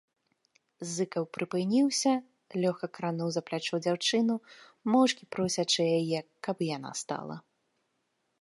Зыкаў 0.93 1.23
прыпыніўся, 1.37 2.13
лёгка 2.63 2.85
крануў 2.99 3.29
за 3.35 3.41
плячо 3.49 3.75
дзяўчыну, 3.87 4.35
моўчкі 4.93 5.23
просячы 5.37 5.81
яе, 6.03 6.19
каб 6.49 6.55
і 6.67 6.75
яна 6.77 6.91
стала. 7.05 7.35